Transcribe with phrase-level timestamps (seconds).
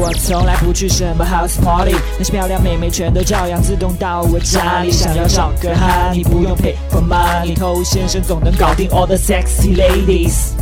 [0.00, 4.92] 我从来不去什么 house party，那些漂亮妹妹全都照样自动到我家里。
[4.92, 10.52] 想要找个哈，你不用 pay for money，偷先生总能搞定 all the sexy ladies。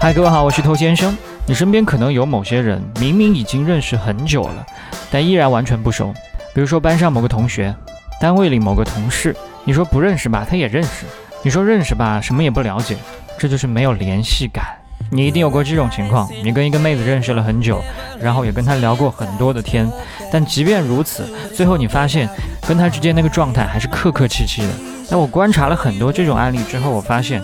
[0.00, 1.14] 嗨，各位好，我是偷先生。
[1.44, 4.64] 你身边可能有某些人，明明已经认识很久了，
[5.10, 6.14] 但依然完全不熟。
[6.54, 7.74] 比如说班上某个同学，
[8.18, 11.04] 单位里某个同事，你说不认识吧，他也认识；
[11.42, 12.96] 你说认识吧，什么也不了解。
[13.38, 14.64] 这就是没有联系感。
[15.10, 17.82] 你一定有过这种情况：你跟一个妹子认识了很久，
[18.20, 19.90] 然后也跟她聊过很多的天，
[20.32, 21.24] 但即便如此，
[21.54, 22.28] 最后你发现
[22.66, 24.68] 跟她之间那个状态还是客客气气的。
[25.08, 27.42] 那我观察了很多这种案例之后，我发现，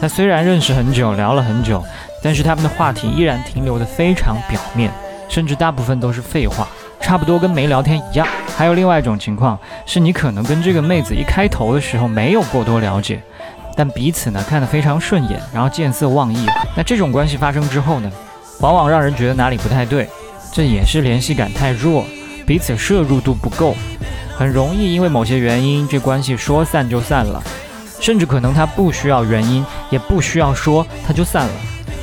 [0.00, 1.82] 她虽然认识很久，聊了很久，
[2.22, 4.90] 但是他们的话题依然停留的非常表面，
[5.28, 6.66] 甚至大部分都是废话，
[7.00, 8.26] 差不多跟没聊天一样。
[8.56, 13.22] 还有另外一种情况，是你可能跟这个妹子一开头的时候没有过多了解。
[13.76, 16.46] 但彼此呢看得非常顺眼，然后见色忘义。
[16.76, 18.10] 那这种关系发生之后呢，
[18.60, 20.08] 往往让人觉得哪里不太对，
[20.52, 22.04] 这也是联系感太弱，
[22.46, 23.74] 彼此摄入度不够，
[24.36, 27.42] 很容易因为某些原因，这关系说散就散了，
[28.00, 31.52] 甚至可能他不需要原因，也不需要说，他就散了。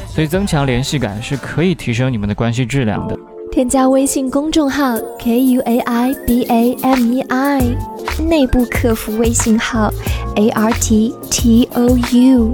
[0.08, 3.18] 所以增强联系感是可以提升你们的关系质量的。
[3.50, 7.62] 添加微信公众号 k u a i b a m e i，
[8.28, 9.92] 内部客服微信号
[10.36, 12.54] a r t t o u。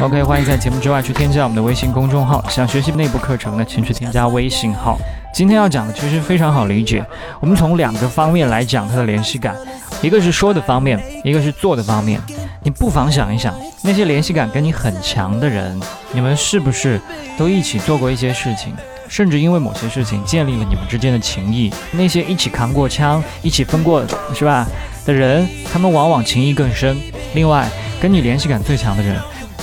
[0.00, 2.44] OK，欢迎在节目之外去添加我们的微信公众号。
[2.48, 4.98] 想学习内部课程的，请去添加微信号。
[5.34, 7.04] 今天要讲的其实非常好理解，
[7.40, 9.56] 我们从两个方面来讲它的联系感，
[10.00, 12.20] 一个是说的方面，一个是做的方面。
[12.62, 15.78] 你不妨想一想，那些联系感跟你很强的人，
[16.12, 17.00] 你们是不是
[17.36, 18.74] 都一起做过一些事情，
[19.08, 21.72] 甚至因为某些事情建立了你们之间的情谊？
[21.92, 24.66] 那些一起扛过枪、一起分过是吧
[25.04, 26.96] 的人，他们往往情谊更深。
[27.34, 27.68] 另外，
[28.00, 29.16] 跟你联系感最强的人，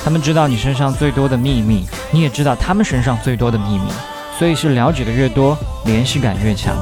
[0.04, 3.92] 他们知道你身上最多的秘密，你也知道他们身上最多的秘密，
[4.38, 6.76] 所以是了解的越多，联系感越强，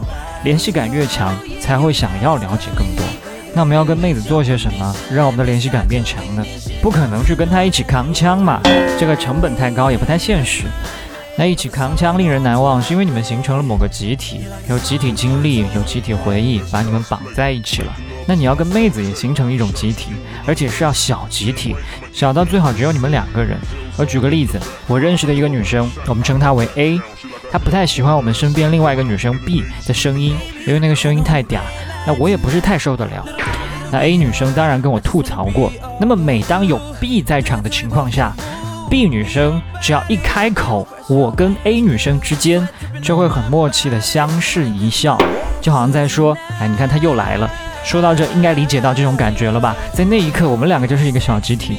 [0.43, 3.05] 联系感越强，才会想要了解更多。
[3.55, 6.43] 那我们要跟妹子做些什么，让我们的联系感变强呢？
[6.81, 8.59] 不可能去跟她一起扛枪嘛，
[8.99, 10.63] 这个成本太高，也不太现实。
[11.35, 17.91] 那一起扛枪令人难忘，是因为你们形成了某个集体，有集体经历，有集体回忆，把你们绑在一起了。
[18.27, 20.11] 那你要跟妹子也形成一种集体，
[20.45, 21.75] 而且是要小集体，
[22.13, 23.57] 小到最好只有你们两个人。
[23.97, 27.01] 我举个例子，我认识的一个女生，我们称她为 A，
[27.51, 30.35] 她不太喜欢我们身边另外一个女生 B 的声音，
[30.67, 31.59] 因为那个声音太嗲。
[32.05, 33.25] 那我也不是太受得了。
[33.91, 35.71] 那 A 女生当然跟我吐槽过。
[35.99, 38.35] 那么每当有 B 在场的情况下
[38.89, 42.67] ，B 女生只要一开口，我跟 A 女生之间
[43.01, 45.17] 就会很默契的相视一笑，
[45.61, 47.49] 就好像在说：“哎，你看他又来了。”
[47.83, 49.75] 说到这，应该理解到这种感觉了吧？
[49.93, 51.77] 在那一刻，我们两个就是一个小集体。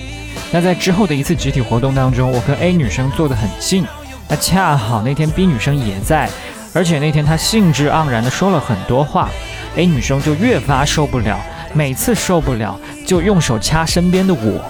[0.52, 3.86] 那在之后的一次集体活动当中，我跟 A 女生坐得很近。
[4.28, 6.28] 那恰好那天 B 女生也在，
[6.74, 9.30] 而且那天她兴致盎然的说了很多话。
[9.76, 11.40] A 女生就越发受不了，
[11.72, 14.62] 每次受不了就用手掐身边的我，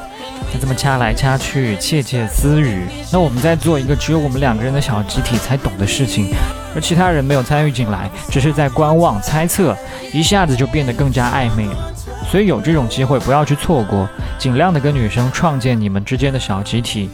[0.53, 2.87] 就这么掐来掐去，窃窃私语。
[3.13, 6.33] 那我们在做一个只有我们两个人的小集体才懂的事情，
[6.75, 9.77] 而其他人没有参与进来，只是在观望猜测，
[10.13, 11.93] 一下子就变得更加暧昧了。
[12.31, 14.09] 所以有这种机会不要去错过，
[14.39, 17.11] 尽量的跟女生创建你们之间的小集体，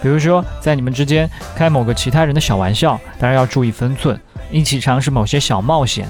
[0.00, 4.18] 比如说在你们之间开某个其他人的小玩笑，当然要注意分寸，
[4.50, 6.06] 一起尝试某些小冒险。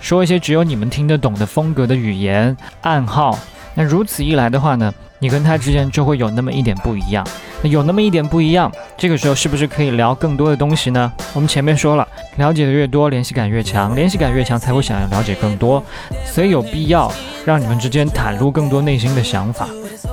[0.00, 3.38] 说一些只有你们听得懂的风格的语言暗号，
[3.74, 7.24] 那如此一来的话呢，你跟他之间就会有那么一点不一样。
[7.62, 11.12] 那有那么一点不一样，这个时候是不是可以聊更多的东西呢？
[11.34, 12.08] 我们前面说了，
[12.38, 15.84] 了解的越多，联系感越强，联系感越强才会想要了解更多，
[16.24, 17.12] 所以有必要
[17.44, 19.68] 让你们之间袒露更多内心的想法。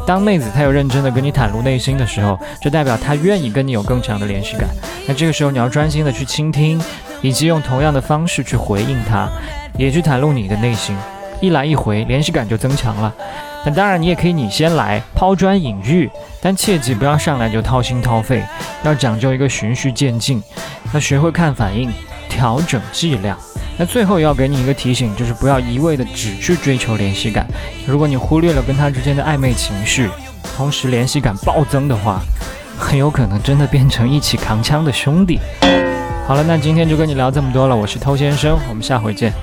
[0.06, 4.68] 当妹子她有认真的跟你袒露内心的时候，就代表她愿意跟你有更强的联系感。
[5.08, 6.82] 那这个时候你要专心的去倾听，
[7.22, 9.30] 以及用同样的方式去回应她。
[9.78, 10.98] 也去袒露你的内心，
[11.40, 13.14] 一来一回，联系感就增强了。
[13.68, 16.10] 那当然，你也可以你先来抛砖引玉，
[16.42, 18.42] 但切记不要上来就掏心掏肺，
[18.84, 20.42] 要讲究一个循序渐进，
[20.94, 21.92] 要学会看反应，
[22.30, 23.38] 调整剂量。
[23.78, 27.46] 那最后要给你一个提醒，就是不要一味的只去追求联系感。
[27.86, 30.10] 如果你忽略了跟他之间的暧昧情绪，
[30.56, 32.22] 同时联系感暴增的话，
[32.80, 35.42] 很有可能真的变成一起扛枪的兄弟。
[36.26, 39.34] 好了，那今天就跟你聊这么多了，我是偷先生，我们下回见。